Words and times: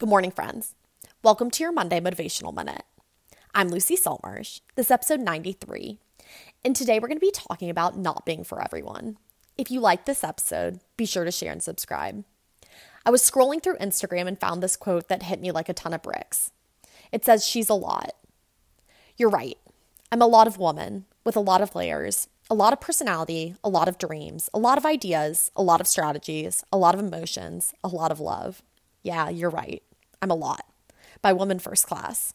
Good 0.00 0.08
morning, 0.08 0.30
friends. 0.30 0.74
Welcome 1.22 1.50
to 1.50 1.62
your 1.62 1.72
Monday 1.72 2.00
Motivational 2.00 2.54
Minute. 2.54 2.84
I'm 3.54 3.68
Lucy 3.68 3.96
Saltmarsh. 3.96 4.60
This 4.74 4.86
is 4.86 4.90
episode 4.90 5.20
93. 5.20 5.98
And 6.64 6.74
today 6.74 6.98
we're 6.98 7.08
going 7.08 7.18
to 7.18 7.20
be 7.20 7.30
talking 7.30 7.68
about 7.68 7.98
not 7.98 8.24
being 8.24 8.42
for 8.42 8.64
everyone. 8.64 9.18
If 9.58 9.70
you 9.70 9.78
like 9.78 10.06
this 10.06 10.24
episode, 10.24 10.80
be 10.96 11.04
sure 11.04 11.26
to 11.26 11.30
share 11.30 11.52
and 11.52 11.62
subscribe. 11.62 12.24
I 13.04 13.10
was 13.10 13.20
scrolling 13.20 13.62
through 13.62 13.76
Instagram 13.76 14.26
and 14.26 14.40
found 14.40 14.62
this 14.62 14.74
quote 14.74 15.08
that 15.08 15.24
hit 15.24 15.38
me 15.38 15.52
like 15.52 15.68
a 15.68 15.74
ton 15.74 15.92
of 15.92 16.00
bricks. 16.00 16.50
It 17.12 17.22
says, 17.26 17.46
She's 17.46 17.68
a 17.68 17.74
lot. 17.74 18.12
You're 19.18 19.28
right. 19.28 19.58
I'm 20.10 20.22
a 20.22 20.26
lot 20.26 20.46
of 20.46 20.56
woman 20.56 21.04
with 21.24 21.36
a 21.36 21.40
lot 21.40 21.60
of 21.60 21.74
layers, 21.74 22.26
a 22.48 22.54
lot 22.54 22.72
of 22.72 22.80
personality, 22.80 23.54
a 23.62 23.68
lot 23.68 23.86
of 23.86 23.98
dreams, 23.98 24.48
a 24.54 24.58
lot 24.58 24.78
of 24.78 24.86
ideas, 24.86 25.50
a 25.54 25.62
lot 25.62 25.82
of 25.82 25.86
strategies, 25.86 26.64
a 26.72 26.78
lot 26.78 26.94
of 26.94 27.00
emotions, 27.00 27.74
a 27.84 27.88
lot 27.88 28.10
of 28.10 28.18
love. 28.18 28.62
Yeah, 29.02 29.28
you're 29.28 29.50
right. 29.50 29.82
I'm 30.22 30.30
a 30.30 30.34
Lot 30.34 30.66
by 31.22 31.32
Woman 31.32 31.58
First 31.58 31.86
Class. 31.86 32.34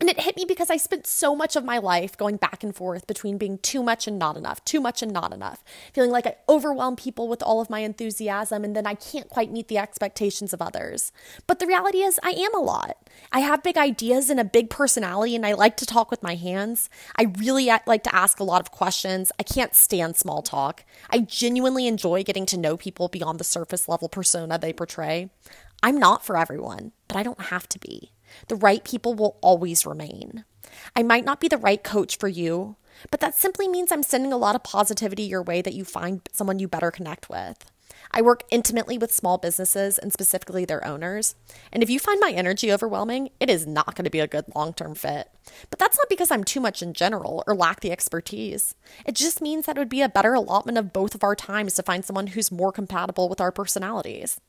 And 0.00 0.10
it 0.10 0.18
hit 0.18 0.36
me 0.36 0.44
because 0.44 0.68
I 0.68 0.78
spent 0.78 1.06
so 1.06 1.36
much 1.36 1.54
of 1.54 1.64
my 1.64 1.78
life 1.78 2.16
going 2.16 2.34
back 2.34 2.64
and 2.64 2.74
forth 2.74 3.06
between 3.06 3.38
being 3.38 3.58
too 3.58 3.84
much 3.84 4.08
and 4.08 4.18
not 4.18 4.36
enough, 4.36 4.64
too 4.64 4.80
much 4.80 5.00
and 5.00 5.12
not 5.12 5.32
enough, 5.32 5.62
feeling 5.92 6.10
like 6.10 6.26
I 6.26 6.34
overwhelm 6.48 6.96
people 6.96 7.28
with 7.28 7.40
all 7.40 7.60
of 7.60 7.70
my 7.70 7.80
enthusiasm 7.80 8.64
and 8.64 8.74
then 8.74 8.84
I 8.84 8.94
can't 8.94 9.28
quite 9.28 9.52
meet 9.52 9.68
the 9.68 9.78
expectations 9.78 10.52
of 10.52 10.60
others. 10.60 11.12
But 11.46 11.60
the 11.60 11.68
reality 11.68 11.98
is, 11.98 12.18
I 12.24 12.30
am 12.30 12.52
a 12.52 12.58
lot. 12.58 12.96
I 13.30 13.40
have 13.40 13.62
big 13.62 13.76
ideas 13.78 14.28
and 14.28 14.40
a 14.40 14.44
big 14.44 14.70
personality, 14.70 15.36
and 15.36 15.46
I 15.46 15.52
like 15.52 15.76
to 15.76 15.86
talk 15.86 16.10
with 16.10 16.22
my 16.22 16.34
hands. 16.34 16.90
I 17.14 17.32
really 17.38 17.70
like 17.86 18.02
to 18.02 18.14
ask 18.14 18.40
a 18.40 18.44
lot 18.44 18.60
of 18.60 18.72
questions. 18.72 19.30
I 19.38 19.44
can't 19.44 19.76
stand 19.76 20.16
small 20.16 20.42
talk. 20.42 20.84
I 21.10 21.20
genuinely 21.20 21.86
enjoy 21.86 22.24
getting 22.24 22.46
to 22.46 22.58
know 22.58 22.76
people 22.76 23.06
beyond 23.06 23.38
the 23.38 23.44
surface 23.44 23.88
level 23.88 24.08
persona 24.08 24.58
they 24.58 24.72
portray. 24.72 25.30
I'm 25.82 25.98
not 25.98 26.24
for 26.24 26.36
everyone, 26.36 26.92
but 27.08 27.16
I 27.16 27.22
don't 27.22 27.46
have 27.46 27.68
to 27.70 27.78
be. 27.78 28.12
The 28.48 28.56
right 28.56 28.84
people 28.84 29.14
will 29.14 29.36
always 29.40 29.84
remain. 29.84 30.44
I 30.94 31.02
might 31.02 31.24
not 31.24 31.40
be 31.40 31.48
the 31.48 31.58
right 31.58 31.82
coach 31.82 32.16
for 32.16 32.28
you, 32.28 32.76
but 33.10 33.20
that 33.20 33.34
simply 33.34 33.68
means 33.68 33.90
I'm 33.90 34.02
sending 34.02 34.32
a 34.32 34.38
lot 34.38 34.54
of 34.54 34.62
positivity 34.62 35.24
your 35.24 35.42
way 35.42 35.60
that 35.60 35.74
you 35.74 35.84
find 35.84 36.20
someone 36.32 36.58
you 36.58 36.68
better 36.68 36.90
connect 36.90 37.28
with. 37.28 37.70
I 38.10 38.20
work 38.20 38.42
intimately 38.50 38.98
with 38.98 39.12
small 39.12 39.38
businesses 39.38 39.98
and 39.98 40.12
specifically 40.12 40.64
their 40.64 40.86
owners. 40.86 41.34
And 41.72 41.82
if 41.82 41.90
you 41.90 41.98
find 41.98 42.20
my 42.20 42.30
energy 42.30 42.72
overwhelming, 42.72 43.30
it 43.40 43.48
is 43.48 43.66
not 43.66 43.94
going 43.94 44.04
to 44.04 44.10
be 44.10 44.20
a 44.20 44.26
good 44.26 44.44
long 44.54 44.74
term 44.74 44.94
fit. 44.94 45.30
But 45.70 45.78
that's 45.78 45.96
not 45.96 46.08
because 46.08 46.30
I'm 46.30 46.44
too 46.44 46.60
much 46.60 46.82
in 46.82 46.92
general 46.92 47.42
or 47.46 47.54
lack 47.56 47.80
the 47.80 47.90
expertise. 47.90 48.74
It 49.06 49.14
just 49.14 49.40
means 49.40 49.66
that 49.66 49.76
it 49.76 49.80
would 49.80 49.88
be 49.88 50.02
a 50.02 50.08
better 50.08 50.34
allotment 50.34 50.78
of 50.78 50.92
both 50.92 51.14
of 51.14 51.24
our 51.24 51.34
times 51.34 51.74
to 51.74 51.82
find 51.82 52.04
someone 52.04 52.28
who's 52.28 52.52
more 52.52 52.72
compatible 52.72 53.28
with 53.28 53.40
our 53.40 53.52
personalities. 53.52 54.40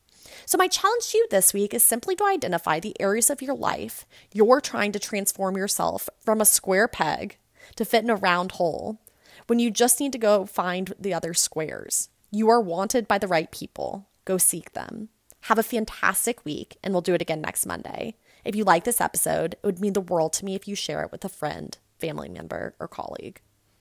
So, 0.46 0.58
my 0.58 0.68
challenge 0.68 1.08
to 1.08 1.18
you 1.18 1.26
this 1.30 1.52
week 1.52 1.74
is 1.74 1.82
simply 1.82 2.16
to 2.16 2.24
identify 2.24 2.80
the 2.80 2.98
areas 3.00 3.30
of 3.30 3.42
your 3.42 3.54
life 3.54 4.06
you're 4.32 4.60
trying 4.60 4.92
to 4.92 4.98
transform 4.98 5.56
yourself 5.56 6.08
from 6.20 6.40
a 6.40 6.46
square 6.46 6.88
peg 6.88 7.38
to 7.76 7.84
fit 7.84 8.04
in 8.04 8.10
a 8.10 8.16
round 8.16 8.52
hole 8.52 9.00
when 9.46 9.58
you 9.58 9.70
just 9.70 10.00
need 10.00 10.12
to 10.12 10.18
go 10.18 10.44
find 10.44 10.94
the 10.98 11.14
other 11.14 11.34
squares. 11.34 12.08
You 12.30 12.48
are 12.48 12.60
wanted 12.60 13.06
by 13.06 13.18
the 13.18 13.28
right 13.28 13.50
people. 13.50 14.08
Go 14.24 14.38
seek 14.38 14.72
them. 14.72 15.08
Have 15.42 15.58
a 15.58 15.62
fantastic 15.62 16.44
week, 16.44 16.78
and 16.82 16.92
we'll 16.92 17.02
do 17.02 17.14
it 17.14 17.22
again 17.22 17.42
next 17.42 17.66
Monday. 17.66 18.16
If 18.44 18.56
you 18.56 18.64
like 18.64 18.84
this 18.84 19.00
episode, 19.00 19.54
it 19.54 19.60
would 19.62 19.80
mean 19.80 19.92
the 19.92 20.00
world 20.00 20.32
to 20.34 20.44
me 20.44 20.54
if 20.54 20.66
you 20.66 20.74
share 20.74 21.02
it 21.02 21.12
with 21.12 21.24
a 21.24 21.28
friend, 21.28 21.76
family 21.98 22.28
member, 22.28 22.74
or 22.80 22.88
colleague. 22.88 23.40